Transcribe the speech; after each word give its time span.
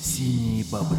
Синие 0.00 0.64
бобры. 0.70 0.98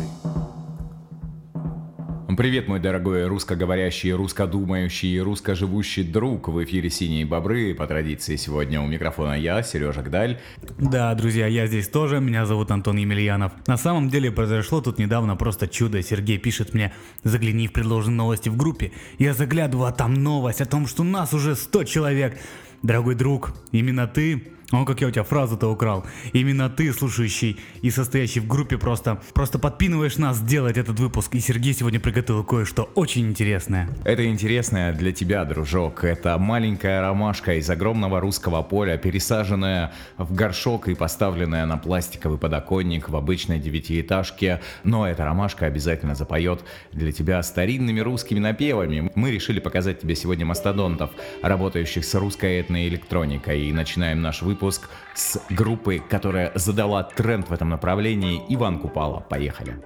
Привет, 2.42 2.68
мой 2.68 2.80
дорогой 2.80 3.28
русскоговорящий, 3.28 4.14
русскодумающий, 4.14 5.20
русскоживущий 5.20 6.04
друг. 6.04 6.48
В 6.48 6.64
эфире 6.64 6.90
«Синие 6.90 7.24
бобры». 7.24 7.76
По 7.76 7.86
традиции 7.86 8.36
сегодня 8.36 8.82
у 8.82 8.88
микрофона 8.88 9.34
я, 9.34 9.62
Сережа 9.62 10.02
Гдаль. 10.02 10.40
Да, 10.80 11.14
друзья, 11.14 11.46
я 11.46 11.68
здесь 11.68 11.88
тоже, 11.88 12.20
меня 12.20 12.48
зовут 12.48 12.72
Антон 12.72 12.98
Емельянов. 12.98 13.52
На 13.68 13.78
самом 13.78 14.10
деле 14.10 14.32
произошло 14.32 14.82
тут 14.82 14.98
недавно 14.98 15.36
просто 15.36 15.68
чудо. 15.68 16.02
Сергей 16.02 16.40
пишет 16.40 16.74
мне, 16.74 16.94
загляни 17.24 17.68
в 17.68 17.74
предложенные 17.74 18.18
новости 18.18 18.50
в 18.50 18.58
группе. 18.58 18.92
Я 19.20 19.36
заглядываю, 19.36 19.88
а 19.88 19.92
там 19.92 20.16
новость 20.16 20.62
о 20.62 20.66
том, 20.66 20.88
что 20.88 21.04
нас 21.04 21.34
уже 21.34 21.56
100 21.56 21.84
человек. 21.84 22.40
Дорогой 22.82 23.14
друг, 23.14 23.54
именно 23.72 24.08
ты 24.08 24.54
о, 24.72 24.86
как 24.86 25.02
я 25.02 25.08
у 25.08 25.12
тебя 25.12 25.24
фразу-то 25.24 25.68
украл. 25.68 26.06
Именно 26.32 26.70
ты, 26.70 26.94
слушающий 26.94 27.60
и 27.82 27.90
состоящий 27.90 28.40
в 28.40 28.48
группе, 28.48 28.78
просто, 28.78 29.22
просто 29.34 29.60
подпинываешь 29.60 30.18
нас 30.18 30.38
сделать 30.38 30.78
этот 30.78 30.98
выпуск. 31.00 31.36
И 31.36 31.40
Сергей 31.42 31.74
сегодня 31.74 32.00
приготовил 32.00 32.44
кое-что 32.46 32.90
очень 32.96 33.28
интересное. 33.28 33.90
Это 34.06 34.26
интересное 34.26 34.94
для 34.94 35.12
тебя, 35.12 35.44
дружок. 35.44 36.06
Это 36.06 36.38
маленькая 36.38 37.02
ромашка 37.02 37.56
из 37.56 37.70
огромного 37.70 38.22
русского 38.22 38.62
поля, 38.62 38.98
пересаженная 38.98 39.92
в 40.18 40.34
горшок 40.34 40.88
и 40.88 40.96
поставленная 40.96 41.66
на 41.66 41.78
пластиковый 41.78 42.38
подоконник 42.38 43.10
в 43.10 43.16
обычной 43.16 43.60
девятиэтажке. 43.60 44.62
Но 44.86 45.06
эта 45.06 45.26
ромашка 45.26 45.66
обязательно 45.66 46.16
запоет 46.16 46.64
для 46.94 47.12
тебя 47.12 47.44
старинными 47.44 48.00
русскими 48.00 48.40
напевами. 48.40 49.12
Мы 49.16 49.32
решили 49.32 49.60
показать 49.60 50.00
тебе 50.00 50.16
сегодня 50.16 50.46
мастодонтов, 50.46 51.12
работающих 51.42 52.06
с 52.06 52.16
русской 52.16 52.62
этноэлектроникой. 52.62 53.66
И 53.66 53.74
начинаем 53.74 54.22
наш 54.22 54.42
выпуск 54.42 54.61
выпуск 54.62 54.90
с 55.16 55.42
группы, 55.50 56.02
которая 56.08 56.52
задала 56.56 57.04
тренд 57.04 57.50
в 57.50 57.54
этом 57.54 57.70
направлении. 57.70 58.44
Иван 58.50 58.80
Купала. 58.80 59.20
Поехали. 59.20 59.82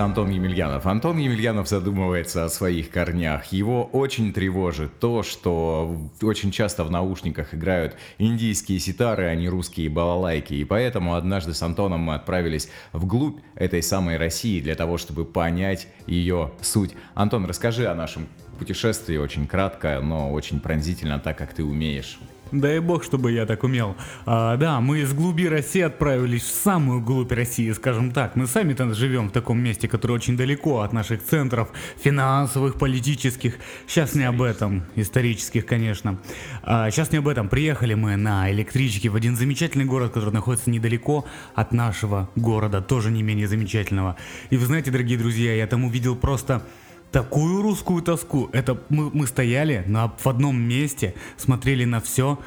Нравится 0.00 0.04
Антон 0.04 0.30
Емельянов. 0.30 0.86
Антон 0.86 1.18
Емельянов 1.18 1.68
задумывается 1.68 2.44
о 2.44 2.48
своих 2.48 2.90
корнях. 2.90 3.52
Его 3.52 3.84
очень 3.84 4.32
тревожит 4.32 4.98
то, 4.98 5.22
что 5.22 5.96
очень 6.22 6.50
часто 6.50 6.84
в 6.84 6.90
наушниках 6.90 7.54
играют 7.54 7.96
индийские 8.18 8.78
ситары, 8.78 9.26
а 9.26 9.34
не 9.34 9.48
русские 9.48 9.88
балалайки. 9.88 10.54
И 10.54 10.64
поэтому 10.64 11.14
однажды 11.14 11.52
с 11.52 11.62
Антоном 11.62 12.00
мы 12.00 12.14
отправились 12.14 12.70
вглубь 12.92 13.40
этой 13.54 13.82
самой 13.82 14.16
России 14.16 14.60
для 14.60 14.74
того, 14.74 14.96
чтобы 14.96 15.24
понять 15.24 15.88
ее 16.06 16.52
суть. 16.62 16.92
Антон, 17.14 17.44
расскажи 17.46 17.86
о 17.86 17.94
нашем 17.94 18.26
путешествии 18.58 19.18
очень 19.18 19.46
кратко, 19.46 20.00
но 20.00 20.32
очень 20.32 20.60
пронзительно, 20.60 21.18
так 21.18 21.36
как 21.36 21.52
ты 21.52 21.62
умеешь. 21.62 22.18
Дай 22.52 22.80
бог, 22.80 23.04
чтобы 23.04 23.30
я 23.30 23.46
так 23.46 23.62
умел. 23.62 23.96
А, 24.26 24.56
да, 24.56 24.80
мы 24.80 25.00
из 25.00 25.12
глуби 25.12 25.48
России 25.48 25.82
отправились 25.82 26.42
в 26.42 26.52
самую 26.52 27.00
глубь 27.00 27.30
России, 27.30 27.70
скажем 27.70 28.10
так. 28.10 28.34
Мы 28.34 28.46
сами-то 28.46 28.92
живем 28.92 29.28
в 29.28 29.32
таком 29.32 29.60
месте, 29.60 29.86
которое 29.86 30.14
очень 30.14 30.36
далеко 30.36 30.80
от 30.80 30.92
наших 30.92 31.22
центров 31.22 31.68
финансовых, 32.02 32.76
политических. 32.76 33.58
Сейчас 33.86 34.14
не 34.14 34.24
об 34.24 34.42
этом, 34.42 34.84
исторических, 34.96 35.64
конечно. 35.64 36.18
А, 36.62 36.90
сейчас 36.90 37.12
не 37.12 37.18
об 37.18 37.28
этом. 37.28 37.48
Приехали 37.48 37.94
мы 37.94 38.16
на 38.16 38.50
электричке 38.50 39.08
в 39.10 39.14
один 39.14 39.36
замечательный 39.36 39.84
город, 39.84 40.12
который 40.12 40.34
находится 40.34 40.70
недалеко 40.70 41.26
от 41.54 41.72
нашего 41.72 42.30
города, 42.34 42.82
тоже 42.82 43.12
не 43.12 43.22
менее 43.22 43.46
замечательного. 43.46 44.16
И 44.50 44.56
вы 44.56 44.66
знаете, 44.66 44.90
дорогие 44.90 45.18
друзья, 45.18 45.54
я 45.54 45.66
там 45.68 45.84
увидел 45.84 46.16
просто 46.16 46.62
такую 47.10 47.62
русскую 47.62 48.02
тоску. 48.02 48.48
Это 48.52 48.78
мы, 48.88 49.10
мы 49.10 49.26
стояли 49.26 49.84
на, 49.86 50.08
в 50.08 50.26
одном 50.26 50.60
месте, 50.60 51.14
смотрели 51.36 51.84
на 51.84 52.00
все, 52.00 52.38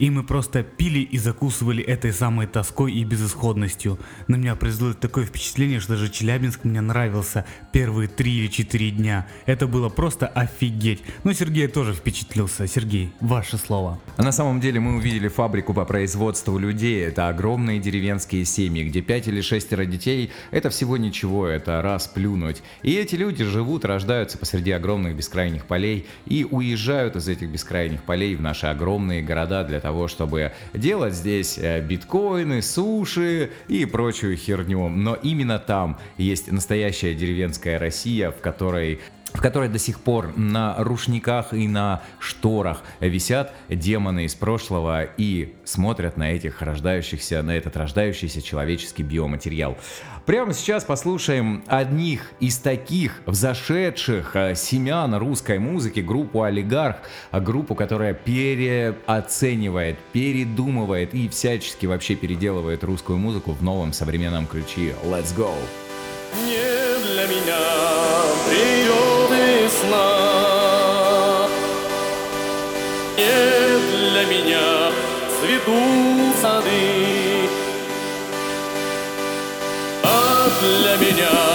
и 0.00 0.08
мы 0.08 0.24
просто 0.24 0.62
пили 0.62 1.00
и 1.00 1.18
закусывали 1.18 1.84
этой 1.84 2.12
самой 2.12 2.46
тоской 2.46 2.92
и 2.92 3.04
безысходностью. 3.04 3.98
На 4.28 4.36
меня 4.36 4.56
произвело 4.56 4.94
такое 4.94 5.26
впечатление, 5.26 5.78
что 5.78 5.92
даже 5.92 6.08
Челябинск 6.08 6.64
мне 6.64 6.80
нравился 6.80 7.44
первые 7.70 8.08
три 8.08 8.38
или 8.38 8.46
четыре 8.48 8.90
дня. 8.90 9.28
Это 9.44 9.66
было 9.66 9.90
просто 9.90 10.26
офигеть. 10.26 11.02
Но 11.22 11.34
Сергей 11.34 11.68
тоже 11.68 11.92
впечатлился. 11.92 12.66
Сергей, 12.66 13.12
ваше 13.20 13.58
слово. 13.58 14.00
А 14.16 14.22
на 14.22 14.32
самом 14.32 14.60
деле 14.60 14.80
мы 14.80 14.96
увидели 14.96 15.28
фабрику 15.28 15.74
по 15.74 15.84
производству 15.84 16.56
людей. 16.58 17.04
Это 17.04 17.28
огромные 17.28 17.78
деревенские 17.78 18.46
семьи, 18.46 18.84
где 18.84 19.02
пять 19.02 19.28
или 19.28 19.42
шестеро 19.42 19.84
детей– 19.84 20.30
это 20.50 20.70
всего 20.70 20.96
ничего, 20.96 21.46
это 21.46 21.82
раз 21.82 22.06
плюнуть. 22.06 22.62
И 22.82 22.94
эти 22.94 23.16
люди 23.16 23.44
живут, 23.44 23.84
рождаются 23.84 24.38
посреди 24.38 24.70
огромных 24.70 25.14
бескрайних 25.14 25.66
полей 25.66 26.06
и 26.24 26.46
уезжают 26.50 27.16
из 27.16 27.28
этих 27.28 27.50
бескрайних 27.50 28.02
полей 28.04 28.34
в 28.34 28.40
наши 28.40 28.66
огромные 28.66 29.22
города 29.22 29.62
для 29.64 29.78
того, 29.80 29.89
того, 29.90 30.06
чтобы 30.06 30.52
делать 30.72 31.14
здесь 31.14 31.58
э, 31.58 31.80
биткоины, 31.80 32.62
суши 32.62 33.50
и 33.66 33.84
прочую 33.86 34.36
херню. 34.36 34.88
Но 34.88 35.16
именно 35.16 35.58
там 35.58 35.98
есть 36.16 36.52
настоящая 36.52 37.14
деревенская 37.14 37.76
Россия, 37.78 38.30
в 38.30 38.40
которой 38.40 39.00
в 39.32 39.40
которой 39.40 39.68
до 39.68 39.78
сих 39.78 40.00
пор 40.00 40.36
на 40.36 40.74
рушниках 40.78 41.54
и 41.54 41.68
на 41.68 42.02
шторах 42.18 42.82
висят 42.98 43.54
демоны 43.68 44.24
из 44.24 44.34
прошлого 44.34 45.04
и 45.04 45.54
смотрят 45.64 46.16
на 46.16 46.32
этих 46.32 46.62
рождающихся, 46.62 47.42
на 47.42 47.52
этот 47.52 47.76
рождающийся 47.76 48.42
человеческий 48.42 49.04
биоматериал. 49.04 49.78
Прямо 50.30 50.54
сейчас 50.54 50.84
послушаем 50.84 51.64
одних 51.66 52.30
из 52.38 52.58
таких 52.58 53.20
взошедших 53.26 54.36
э, 54.36 54.54
семян 54.54 55.12
русской 55.16 55.58
музыки, 55.58 55.98
группу 55.98 56.44
«Олигарх», 56.44 56.98
группу, 57.32 57.74
которая 57.74 58.14
переоценивает, 58.14 59.98
передумывает 60.12 61.14
и 61.14 61.28
всячески 61.28 61.86
вообще 61.86 62.14
переделывает 62.14 62.84
русскую 62.84 63.18
музыку 63.18 63.50
в 63.50 63.64
новом 63.64 63.92
современном 63.92 64.46
ключе. 64.46 64.94
Let's 65.04 65.36
go! 65.36 65.52
Не 66.44 67.02
для 67.08 67.26
меня 67.26 67.58
приют 68.46 69.30
весна, 69.32 69.98
не 73.18 74.10
для 74.12 74.24
меня 74.26 74.92
цветут 75.40 76.09
для 80.78 80.96
меня 80.96 81.49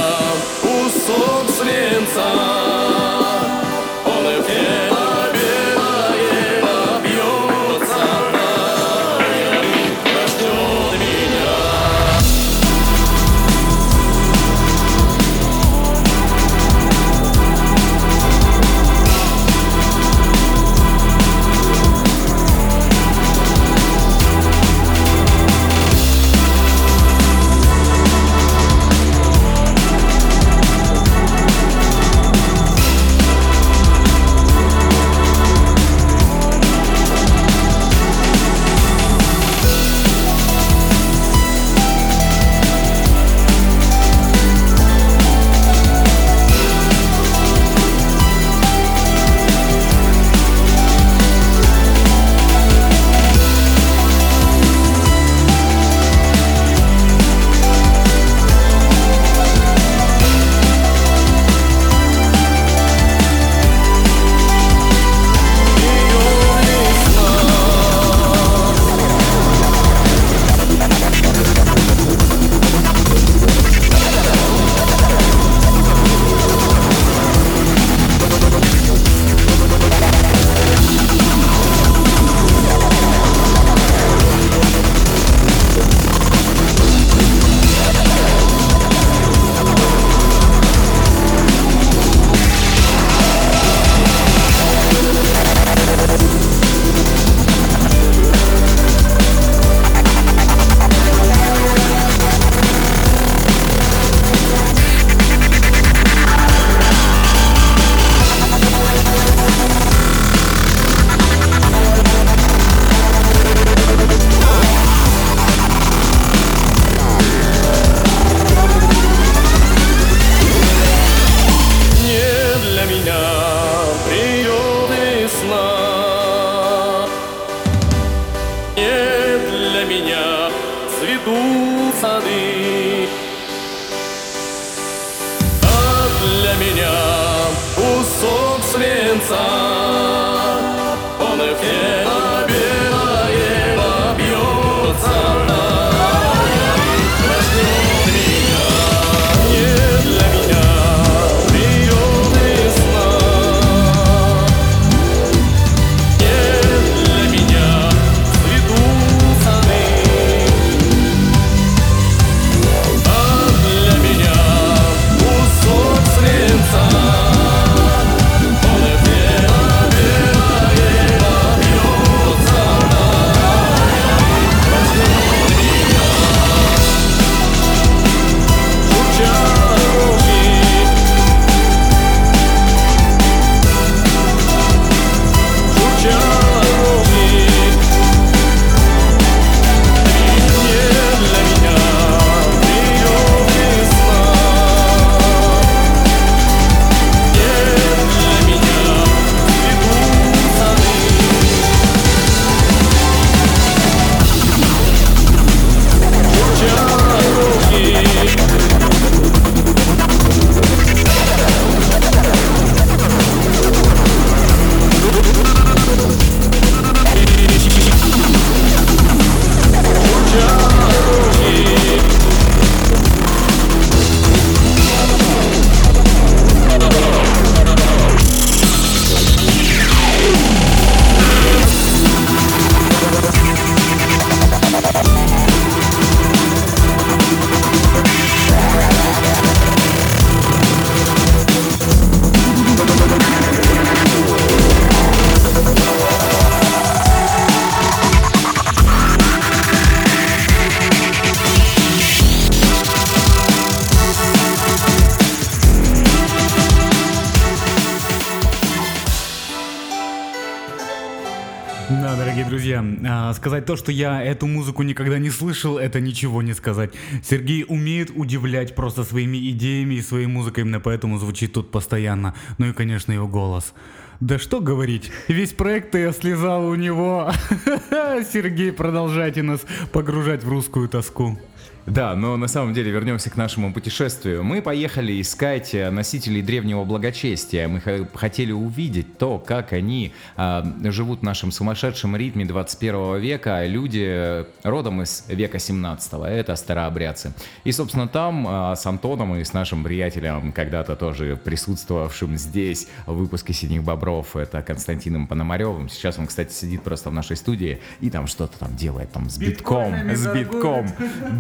сказать 263.66 263.68
то, 263.68 263.76
что 263.76 263.92
я 263.92 264.22
эту 264.24 264.48
музыку 264.48 264.84
никогда 264.84 265.20
не 265.20 265.32
слышал, 265.32 265.78
это 265.78 266.00
ничего 266.00 266.42
не 266.42 266.54
сказать. 266.54 266.94
Сергей 267.24 267.66
умеет 267.68 268.12
удивлять 268.16 268.76
просто 268.76 269.04
своими 269.04 269.38
идеями 269.52 269.96
и 269.96 270.02
своей 270.02 270.28
музыкой, 270.28 270.64
именно 270.64 270.80
поэтому 270.80 271.18
звучит 271.18 271.54
тут 271.54 271.72
постоянно. 271.72 272.34
Ну 272.60 272.68
и, 272.68 272.74
конечно, 272.74 273.14
его 273.14 273.28
голос. 273.28 273.74
Да 274.22 274.40
что 274.40 274.62
говорить, 274.62 275.12
весь 275.28 275.54
проект 275.54 275.96
я 275.96 276.14
слезал 276.14 276.68
у 276.68 276.76
него. 276.76 277.32
Сергей, 278.34 278.72
продолжайте 278.72 279.42
нас 279.42 279.62
погружать 279.92 280.44
в 280.44 280.50
русскую 280.50 280.88
тоску. 280.88 281.38
Да, 281.86 282.16
но 282.16 282.36
на 282.36 282.48
самом 282.48 282.74
деле 282.74 282.90
вернемся 282.90 283.30
к 283.30 283.38
нашему 283.38 283.72
путешествию. 283.72 284.44
Мы 284.44 284.64
поехали 284.64 285.22
искать 285.22 285.76
э, 285.76 285.92
носителей 285.92 286.42
древнего 286.42 286.84
благочестия. 286.84 287.68
Мы 287.68 287.80
хотели 288.14 288.52
увидеть 288.52 289.20
то, 289.20 289.38
как 289.38 289.72
они 289.72 290.12
э, 290.36 290.64
живут 290.86 291.20
в 291.20 291.24
нашем 291.24 291.52
сумасшедшем 291.52 292.16
ритме 292.16 292.44
21 292.46 293.20
века. 293.20 293.66
Люди 293.68 294.46
родом 294.64 295.04
из 295.04 295.26
века 295.28 295.60
17 295.60 296.14
это 296.26 296.56
старообрядцы. 296.56 297.34
И, 297.64 297.72
собственно, 297.72 298.08
там 298.08 298.48
э, 298.48 298.76
с 298.76 298.84
Антоном 298.88 299.36
и 299.36 299.44
с 299.44 299.54
нашим 299.54 299.84
приятелем, 299.84 300.54
когда-то 300.54 300.96
тоже 300.96 301.36
присутствовавшим 301.36 302.36
здесь 302.38 302.88
в 303.06 303.14
выпуске 303.14 303.54
«Синих 303.54 303.84
бобров», 303.84 304.36
это 304.36 304.64
Константином 304.64 305.28
Пономаревым. 305.28 305.90
Сейчас 305.90 306.18
он, 306.18 306.26
кстати, 306.26 306.52
сидит 306.52 306.82
просто 306.82 307.12
в 307.12 307.14
нашей 307.14 307.38
студии 307.38 307.80
и 308.02 308.10
там 308.10 308.26
что-то 308.26 308.58
там 308.58 308.76
делает, 308.76 309.12
там 309.12 309.30
с 309.30 309.38
битком, 309.38 309.94
с 310.16 310.26
битком. 310.34 310.88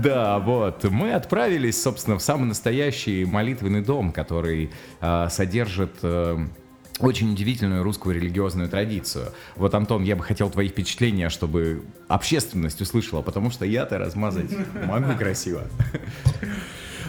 Да, 0.03 0.34
вот. 0.39 0.83
Мы 0.85 1.13
отправились, 1.13 1.81
собственно, 1.81 2.17
в 2.17 2.21
самый 2.21 2.45
настоящий 2.45 3.25
молитвенный 3.25 3.81
дом, 3.81 4.11
который 4.11 4.71
э, 5.01 5.27
содержит... 5.29 5.91
Э, 6.01 6.37
очень 6.99 7.33
удивительную 7.33 7.83
русскую 7.83 8.15
религиозную 8.15 8.69
традицию. 8.69 9.33
Вот, 9.57 9.73
Антон, 9.75 10.03
я 10.03 10.15
бы 10.15 10.23
хотел 10.23 10.49
твои 10.49 10.69
впечатления, 10.69 11.29
чтобы 11.29 11.83
общественность 12.07 12.79
услышала, 12.79 13.21
потому 13.21 13.51
что 13.51 13.65
я-то 13.65 13.97
размазать 13.97 14.49
могу 14.85 15.13
красиво. 15.17 15.63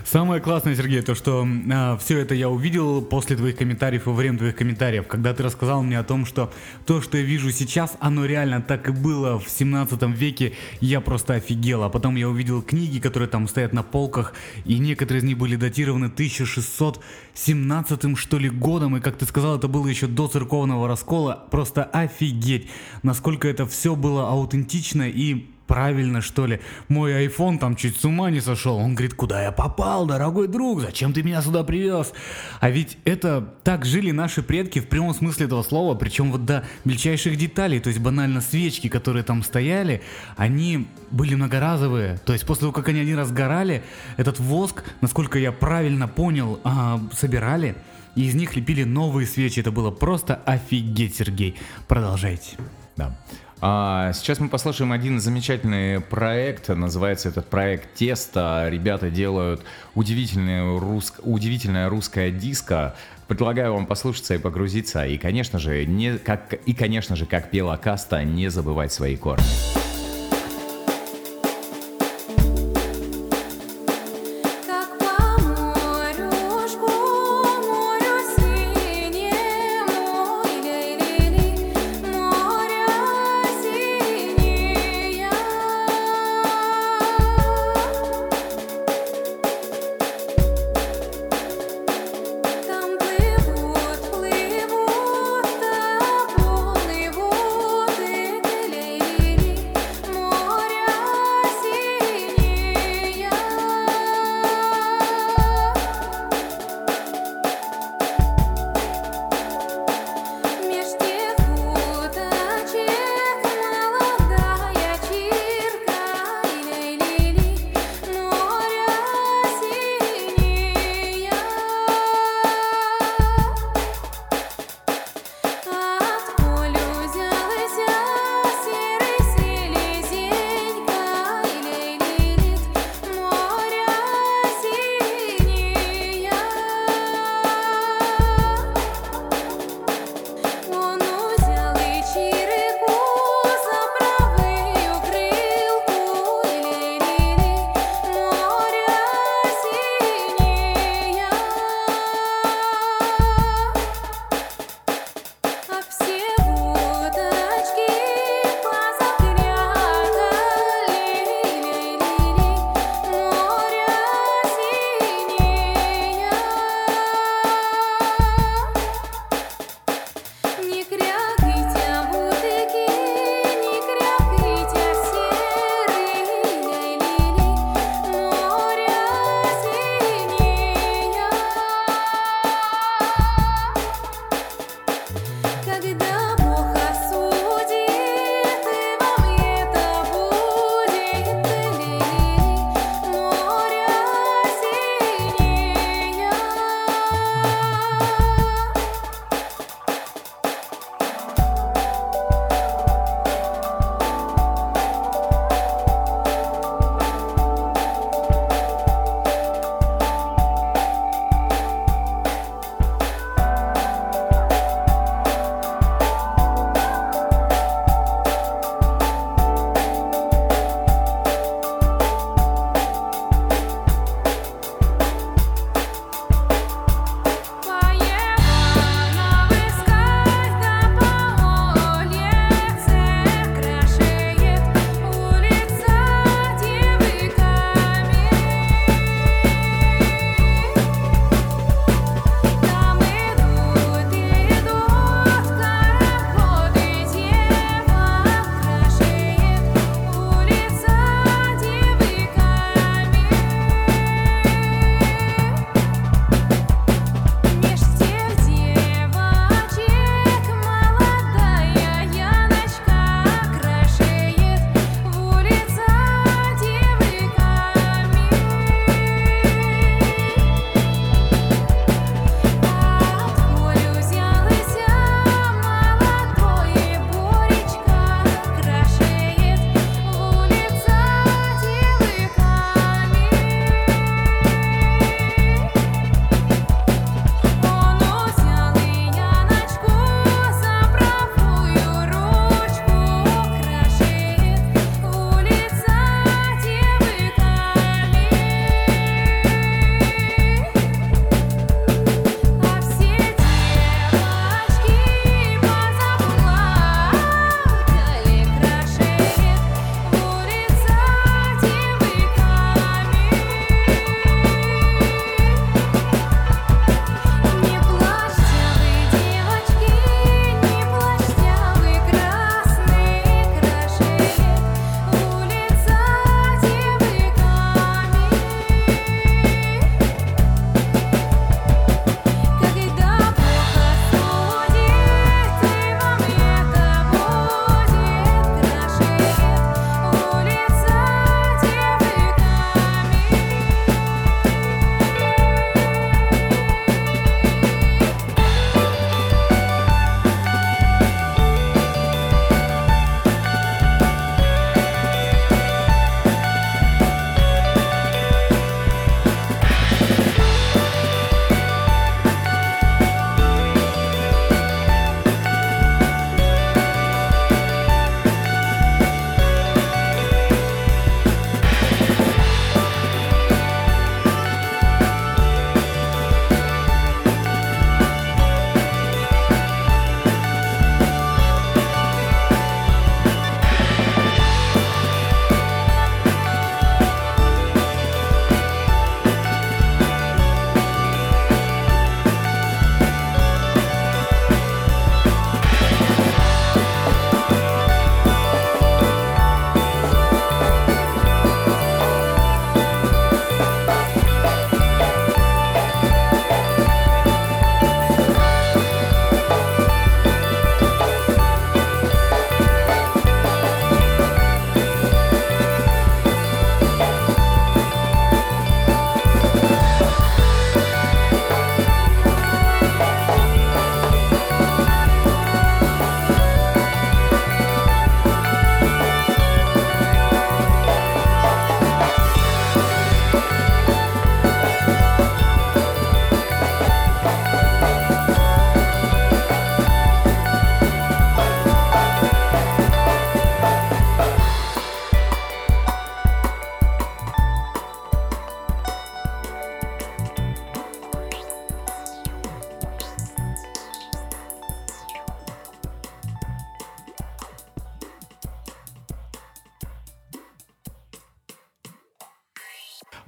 Самое 0.07 0.41
классное, 0.41 0.75
Сергей, 0.77 1.03
то, 1.03 1.17
что 1.17 1.45
э, 1.45 1.49
а, 1.73 1.97
все 1.97 2.21
это 2.21 2.33
я 2.33 2.49
увидел 2.49 3.03
после 3.03 3.35
твоих 3.35 3.57
комментариев 3.57 4.07
во 4.07 4.13
время 4.13 4.39
твоих 4.39 4.55
комментариев, 4.55 5.09
когда 5.09 5.35
ты 5.35 5.43
рассказал 5.43 5.83
мне 5.83 5.99
о 5.99 6.05
том, 6.05 6.27
что 6.27 6.53
то, 6.85 7.01
что 7.01 7.19
я 7.19 7.25
вижу 7.25 7.51
сейчас, 7.51 7.97
оно 7.99 8.25
реально 8.25 8.63
так 8.63 8.89
и 8.89 8.93
было 8.93 9.41
в 9.41 9.51
17 9.51 10.01
веке, 10.17 10.53
я 10.81 11.01
просто 11.01 11.35
офигел. 11.35 11.83
А 11.83 11.89
потом 11.89 12.15
я 12.15 12.29
увидел 12.29 12.63
книги, 12.63 13.01
которые 13.01 13.29
там 13.29 13.49
стоят 13.49 13.73
на 13.73 13.83
полках, 13.83 14.35
и 14.65 14.79
некоторые 14.79 15.23
из 15.23 15.25
них 15.25 15.39
были 15.39 15.57
датированы 15.57 16.07
1617 16.07 18.17
что 18.17 18.39
ли 18.39 18.49
годом, 18.49 18.97
и 18.97 19.01
как 19.01 19.19
ты 19.19 19.27
сказал, 19.27 19.59
это 19.59 19.67
было 19.67 19.89
еще 19.89 20.07
до 20.07 20.29
церковного 20.29 20.87
раскола. 20.87 21.49
Просто 21.51 21.83
офигеть, 21.83 22.69
насколько 23.03 23.49
это 23.49 23.67
все 23.67 23.97
было 23.97 24.29
аутентично 24.29 25.09
и 25.09 25.47
правильно, 25.67 26.21
что 26.21 26.47
ли. 26.47 26.61
Мой 26.89 27.27
iPhone 27.27 27.59
там 27.59 27.77
чуть 27.77 27.97
с 27.97 28.05
ума 28.05 28.31
не 28.31 28.41
сошел. 28.41 28.77
Он 28.77 28.95
говорит, 28.95 29.15
куда 29.15 29.43
я 29.43 29.53
попал, 29.53 30.07
дорогой 30.07 30.49
друг, 30.49 30.81
зачем 30.81 31.13
ты 31.13 31.23
меня 31.23 31.43
сюда 31.43 31.65
привез? 31.65 32.13
А 32.61 32.71
ведь 32.71 32.99
это 33.05 33.55
так 33.65 33.85
жили 33.85 34.11
наши 34.11 34.43
предки 34.43 34.81
в 34.81 34.89
прямом 34.89 35.15
смысле 35.15 35.47
этого 35.47 35.63
слова, 35.63 35.95
причем 35.95 36.33
вот 36.33 36.45
до 36.45 36.65
мельчайших 36.85 37.37
деталей, 37.37 37.81
то 37.81 37.89
есть 37.89 38.01
банально 38.01 38.41
свечки, 38.41 38.89
которые 38.89 39.23
там 39.23 39.43
стояли, 39.43 40.03
они 40.37 40.89
были 41.11 41.35
многоразовые. 41.35 42.19
То 42.25 42.33
есть 42.33 42.47
после 42.47 42.63
того, 42.63 42.73
как 42.73 42.89
они 42.89 43.01
один 43.01 43.19
раз 43.19 43.33
горали, 43.33 43.83
этот 44.17 44.39
воск, 44.39 44.85
насколько 45.01 45.39
я 45.39 45.53
правильно 45.53 46.09
понял, 46.09 46.61
а, 46.65 47.01
собирали, 47.13 47.77
и 48.15 48.25
из 48.25 48.35
них 48.35 48.57
лепили 48.57 48.83
новые 48.85 49.27
свечи. 49.27 49.61
Это 49.61 49.71
было 49.71 49.91
просто 49.91 50.37
офигеть, 50.47 51.17
Сергей. 51.17 51.57
Продолжайте. 51.87 52.57
Да. 52.97 53.17
А 53.61 54.13
сейчас 54.13 54.39
мы 54.39 54.49
послушаем 54.49 54.93
один 54.93 55.19
замечательный 55.19 56.01
проект. 56.01 56.69
Называется 56.69 57.31
этот 57.31 57.49
проект 57.49 57.95
Тесто. 57.95 58.67
Ребята 58.69 59.11
делают 59.11 59.63
удивительное, 59.95 60.79
рус... 60.79 61.15
удивительное 61.23 61.89
русское 61.89 62.31
диско. 62.31 62.95
Предлагаю 63.29 63.73
вам 63.73 63.87
послушаться 63.87 64.35
и 64.35 64.39
погрузиться. 64.39 65.07
И, 65.07 65.17
конечно 65.17 65.59
же, 65.59 65.87
не 65.87 66.19
как 66.19 66.53
и, 66.53 66.75
конечно 66.75 67.17
же, 67.17 67.25
как 67.25 67.51
пела 67.51 67.77
Каста, 67.77 68.23
не 68.25 68.49
забывать 68.49 68.93
свои 68.93 69.17
корни. 69.17 69.96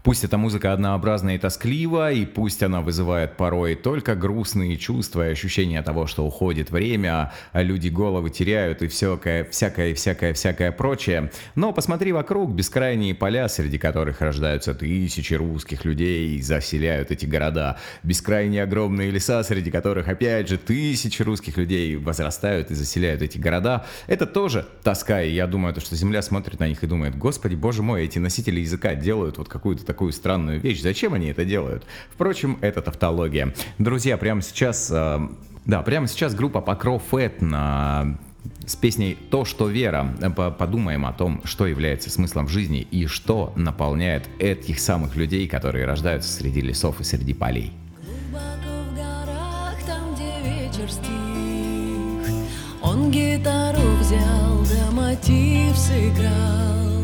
Пусть 0.09 0.25
эта 0.25 0.38
музыка 0.38 0.73
однообразна 0.73 1.35
и 1.35 1.38
тосклива, 1.38 2.11
и 2.11 2.25
пусть 2.25 2.62
она 2.62 2.81
вызывает 2.81 3.37
порой 3.37 3.75
только 3.75 4.14
грустные 4.14 4.79
чувства 4.79 5.29
и 5.29 5.33
ощущения 5.33 5.83
того, 5.83 6.07
что 6.07 6.25
уходит 6.25 6.71
время, 6.71 7.31
а 7.53 7.62
люди 7.62 7.88
головы 7.88 8.31
теряют 8.31 8.81
и 8.81 8.88
всякое, 8.88 9.44
всякое, 9.44 9.94
всякое, 9.94 10.33
всякое 10.33 10.73
прочее. 10.73 11.31
Но 11.57 11.75
посмотри 11.75 12.12
вокруг, 12.12 12.53
бескрайние 12.53 13.14
поля, 13.14 13.51
среди 13.51 13.77
которых 13.77 14.23
рождаются 14.23 14.75
тысячи 14.75 15.35
русских 15.35 15.85
людей 15.85 16.37
и 16.37 16.40
заселяют 16.40 17.11
эти 17.11 17.27
города. 17.27 17.77
Бескрайние 18.03 18.62
огромные 18.62 19.11
леса, 19.11 19.42
среди 19.42 19.71
которых, 19.71 20.09
опять 20.09 20.49
же, 20.49 20.57
тысячи 20.57 21.21
русских 21.21 21.59
людей 21.59 21.97
возрастают 21.97 22.71
и 22.71 22.75
заселяют 22.75 23.21
эти 23.21 23.37
города. 23.37 23.85
Это 24.07 24.25
тоже 24.25 24.66
тоска, 24.83 25.21
и 25.21 25.35
я 25.35 25.47
думаю, 25.47 25.75
то, 25.75 25.83
что 25.83 25.97
Земля 25.97 26.23
смотрит 26.23 26.61
на 26.61 26.66
них 26.66 26.83
и 26.83 26.87
думает, 26.87 27.14
господи, 27.14 27.57
боже 27.57 27.83
мой, 27.83 28.07
эти 28.07 28.18
носители 28.18 28.61
языка 28.61 28.94
делают 28.94 29.37
вот 29.37 29.51
какую-то 29.51 29.85
такую 29.85 29.97
странную 30.12 30.61
вещь. 30.61 30.80
Зачем 30.80 31.14
они 31.14 31.26
это 31.28 31.44
делают? 31.44 31.84
Впрочем, 32.11 32.58
это 32.61 32.80
тавтология. 32.82 33.54
Друзья, 33.78 34.16
прямо 34.16 34.42
сейчас... 34.42 34.90
э, 34.90 35.18
да, 35.64 35.82
прямо 35.82 36.06
сейчас 36.06 36.34
группа 36.34 36.61
Покров 36.61 37.02
на 37.40 38.18
с 38.66 38.76
песней 38.76 39.16
«То, 39.30 39.44
что 39.44 39.68
вера». 39.68 40.14
По- 40.37 40.50
Подумаем 40.50 41.06
о 41.06 41.12
том, 41.12 41.40
что 41.44 41.66
является 41.66 42.11
смыслом 42.11 42.48
жизни 42.48 42.80
и 42.80 43.06
что 43.06 43.52
наполняет 43.56 44.28
этих 44.38 44.80
самых 44.80 45.16
людей, 45.16 45.48
которые 45.48 45.84
рождаются 45.87 46.32
среди 46.32 46.61
лесов 46.61 47.00
и 47.00 47.04
среди 47.04 47.34
полей. 47.34 47.72
Глубоко 48.02 48.90
в 48.90 48.94
горах, 48.94 49.76
там, 49.87 50.14
где 50.14 50.32
вечер 50.44 50.90
стих, 50.90 52.34
Он 52.82 53.11
гитару 53.11 53.96
взял, 54.00 54.64
да 54.64 54.90
мотив 54.92 55.76
сыграл, 55.76 56.97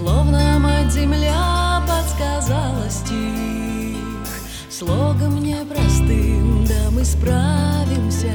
Словно 0.00 0.58
мать 0.58 0.90
земля 0.90 1.82
подсказала 1.86 2.88
стих, 2.88 3.98
Слогом 4.70 5.42
непростым, 5.42 6.64
да 6.64 6.90
мы 6.90 7.04
справимся, 7.04 8.34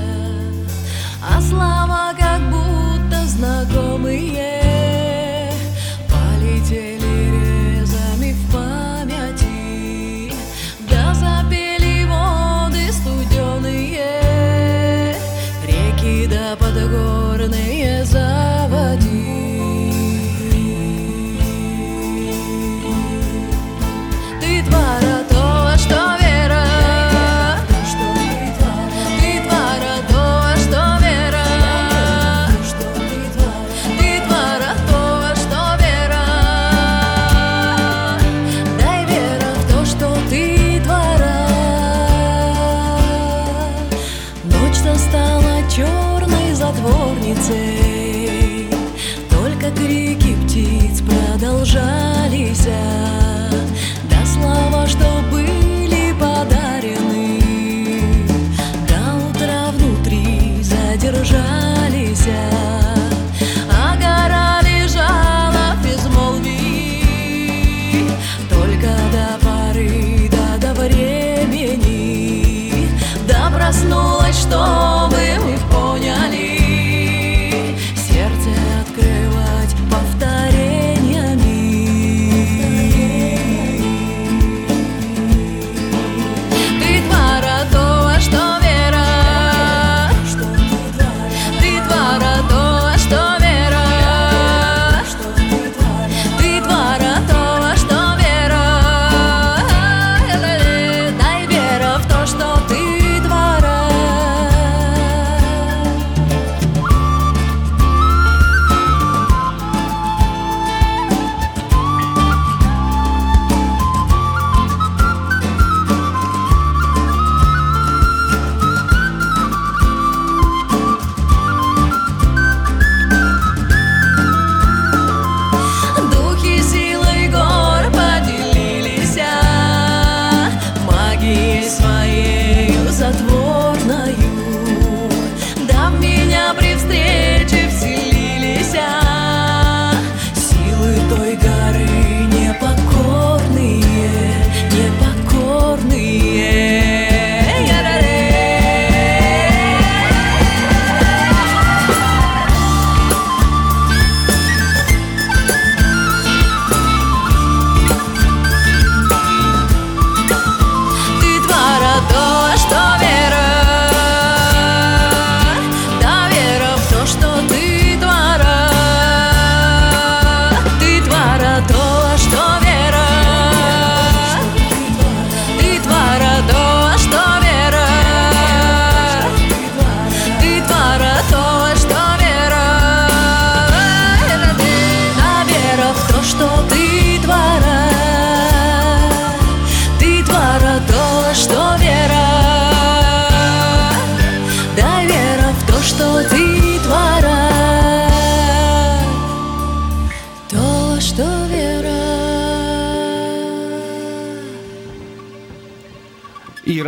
А 1.27 1.41
слова 1.41 2.13
как 2.19 2.34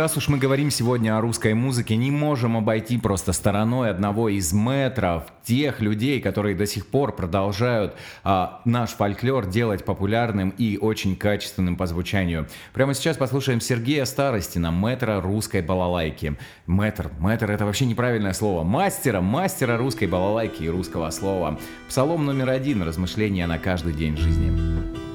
раз 0.08 0.16
уж 0.16 0.28
мы 0.28 0.38
говорим 0.38 0.70
сегодня 0.70 1.18
о 1.18 1.20
русской 1.20 1.52
музыке, 1.52 1.94
не 1.94 2.10
можем 2.10 2.56
обойти 2.56 2.96
просто 2.96 3.34
стороной 3.34 3.90
одного 3.90 4.30
из 4.30 4.54
метров, 4.54 5.24
тех 5.44 5.82
людей, 5.82 6.22
которые 6.22 6.54
до 6.54 6.64
сих 6.64 6.86
пор 6.86 7.14
продолжают 7.14 7.94
а, 8.24 8.62
наш 8.64 8.88
фольклор 8.92 9.44
делать 9.44 9.84
популярным 9.84 10.48
и 10.56 10.78
очень 10.78 11.14
качественным 11.14 11.76
по 11.76 11.86
звучанию. 11.86 12.48
Прямо 12.72 12.94
сейчас 12.94 13.18
послушаем 13.18 13.60
Сергея 13.60 14.06
Старостина, 14.06 14.70
метра 14.70 15.20
русской 15.20 15.60
балалайки. 15.60 16.38
Метр, 16.66 17.10
метр 17.20 17.50
это 17.50 17.66
вообще 17.66 17.84
неправильное 17.84 18.32
слово. 18.32 18.64
Мастера, 18.64 19.20
мастера 19.20 19.76
русской 19.76 20.08
балалайки 20.08 20.62
и 20.62 20.70
русского 20.70 21.10
слова. 21.10 21.60
Псалом 21.86 22.24
номер 22.24 22.48
один, 22.48 22.82
размышления 22.82 23.46
на 23.46 23.58
каждый 23.58 23.92
день 23.92 24.16
жизни. 24.16 25.07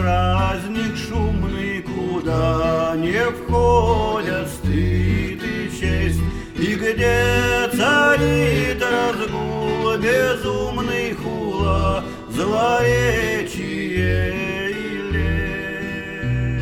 Праздник 0.00 0.96
шумный, 0.96 1.82
куда 1.82 2.94
не 2.96 3.22
входят 3.30 4.48
стыд 4.48 5.42
и 5.42 5.70
честь, 5.78 6.20
и 6.56 6.74
где 6.74 7.68
царит 7.76 8.82
разгул 8.82 9.96
безумный 9.98 11.14
хула, 11.14 12.02
злоречие 12.30 13.50
и 14.70 15.12
лесть. 15.12 16.60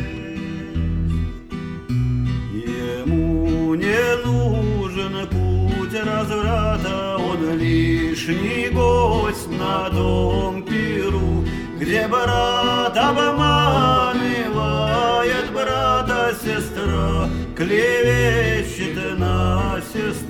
Ему 2.51 3.75
не 3.75 4.15
нужен 4.25 5.27
путь 5.29 5.95
разврата, 6.05 7.17
он 7.17 7.57
лишний 7.57 8.69
гость 8.69 9.49
на 9.49 9.89
том 9.89 10.63
пиру, 10.63 11.45
где 11.79 12.07
брат 12.07 12.58
обманывает 12.99 15.51
брата 15.53 16.35
сестра, 16.43 17.29
клевещет 17.55 19.17
на 19.17 19.79
сестру. 19.93 20.28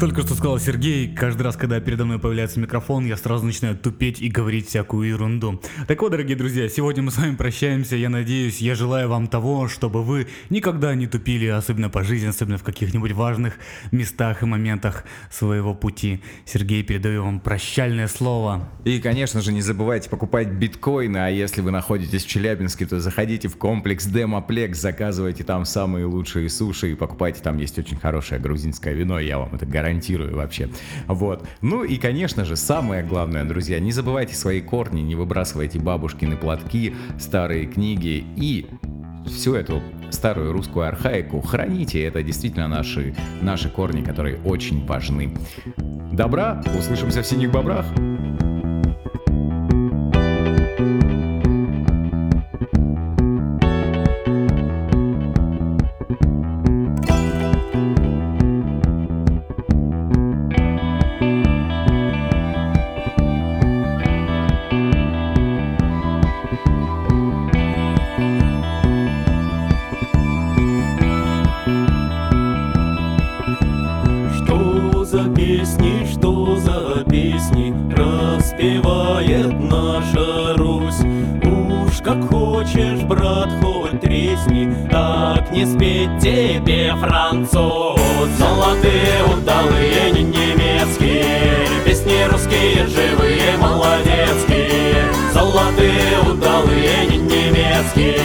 Только 0.00 0.22
что 0.22 0.34
сказал 0.34 0.58
Сергей, 0.58 1.14
каждый 1.14 1.42
раз, 1.42 1.58
когда 1.58 1.78
передо 1.78 2.06
мной 2.06 2.18
появляется 2.18 2.58
микрофон, 2.58 3.04
я 3.04 3.18
сразу 3.18 3.44
начинаю 3.44 3.76
тупеть 3.76 4.22
и 4.22 4.30
говорить 4.30 4.66
всякую 4.66 5.06
ерунду. 5.06 5.60
Так 5.86 6.00
вот, 6.00 6.12
дорогие 6.12 6.38
друзья, 6.38 6.70
сегодня 6.70 7.02
мы 7.02 7.10
с 7.10 7.18
вами 7.18 7.36
прощаемся. 7.36 7.96
Я 7.96 8.08
надеюсь, 8.08 8.62
я 8.62 8.74
желаю 8.74 9.10
вам 9.10 9.28
того, 9.28 9.68
чтобы 9.68 10.02
вы 10.02 10.26
никогда 10.48 10.94
не 10.94 11.06
тупили, 11.06 11.48
особенно 11.48 11.90
по 11.90 12.02
жизни, 12.02 12.28
особенно 12.28 12.56
в 12.56 12.62
каких-нибудь 12.62 13.12
важных 13.12 13.58
местах 13.92 14.42
и 14.42 14.46
моментах 14.46 15.04
своего 15.30 15.74
пути. 15.74 16.22
Сергей, 16.46 16.82
передаю 16.82 17.24
вам 17.24 17.38
прощальное 17.38 18.08
слово. 18.08 18.70
И, 18.86 19.00
конечно 19.00 19.42
же, 19.42 19.52
не 19.52 19.60
забывайте 19.60 20.08
покупать 20.08 20.48
биткоины, 20.48 21.18
а 21.18 21.28
если 21.28 21.60
вы 21.60 21.72
находитесь 21.72 22.24
в 22.24 22.26
Челябинске, 22.26 22.86
то 22.86 23.00
заходите 23.00 23.48
в 23.48 23.58
комплекс 23.58 24.06
Демоплекс, 24.06 24.80
заказывайте 24.80 25.44
там 25.44 25.66
самые 25.66 26.06
лучшие 26.06 26.48
суши 26.48 26.92
и 26.92 26.94
покупайте, 26.94 27.42
там 27.42 27.58
есть 27.58 27.78
очень 27.78 27.98
хорошее 27.98 28.40
грузинское 28.40 28.94
вино, 28.94 29.20
я 29.20 29.38
вам 29.38 29.54
это 29.54 29.66
гарантирую 29.66 29.89
вообще. 30.34 30.68
Вот. 31.06 31.46
Ну 31.60 31.84
и, 31.84 31.96
конечно 31.96 32.44
же, 32.44 32.56
самое 32.56 33.02
главное, 33.02 33.44
друзья, 33.44 33.80
не 33.80 33.92
забывайте 33.92 34.34
свои 34.34 34.60
корни, 34.60 35.00
не 35.00 35.14
выбрасывайте 35.14 35.78
бабушкины 35.78 36.36
платки, 36.36 36.94
старые 37.18 37.66
книги 37.66 38.24
и 38.36 38.66
всю 39.26 39.54
эту 39.54 39.82
старую 40.10 40.52
русскую 40.52 40.86
архаику 40.86 41.40
храните, 41.40 42.02
это 42.02 42.22
действительно 42.22 42.68
наши, 42.68 43.14
наши 43.40 43.68
корни, 43.68 44.02
которые 44.02 44.38
очень 44.44 44.84
важны. 44.86 45.36
Добра, 46.12 46.62
услышимся 46.76 47.22
в 47.22 47.26
«Синих 47.26 47.52
бобрах». 47.52 47.86
немецкие, 97.80 98.20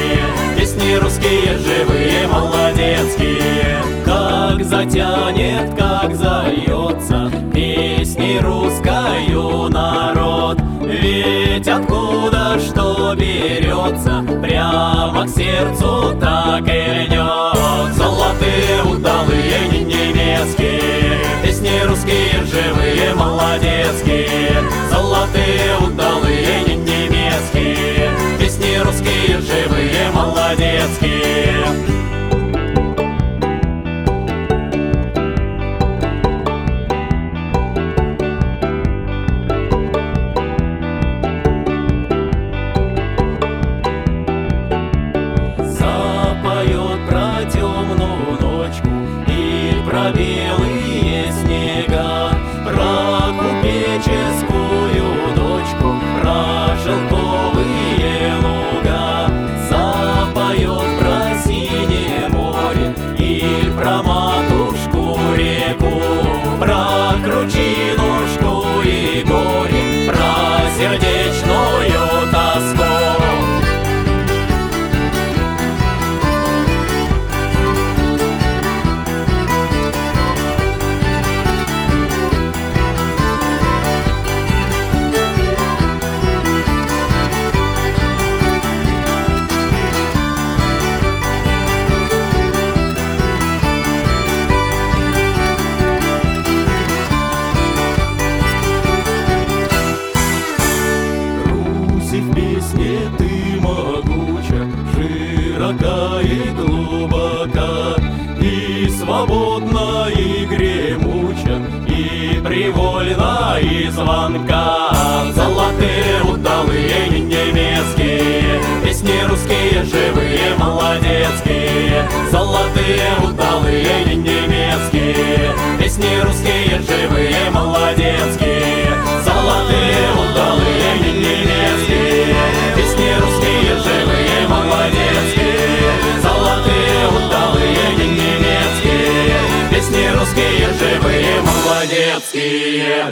песни 0.57 0.95
русские, 0.95 1.57
живые, 1.57 2.27
молодецкие. 2.27 3.81
Как 4.03 4.63
затянет, 4.63 5.73
как 5.75 6.15
зальется, 6.15 7.31
песни 7.53 8.39
русскую 8.41 9.69
народ. 9.69 10.59
Ведь 10.81 11.67
откуда 11.67 12.59
что 12.59 13.15
берется, 13.15 14.23
прямо 14.41 15.25
к 15.25 15.29
сердцу 15.29 16.15
так 16.19 16.67
и 16.67 17.05
идет. 17.05 17.95
Золотые, 17.95 18.83
удалые, 18.85 19.67
не 19.71 19.83
немецкие, 19.83 21.19
песни 21.43 21.79
русские, 21.87 22.43
живые, 22.45 23.13
молодецкие. 23.15 24.63
Золотые, 24.89 25.77
удалые, 25.81 26.14
русские, 28.85 29.41
живые, 29.41 30.11
молодецкие. 30.11 31.94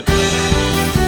Música 0.06 1.03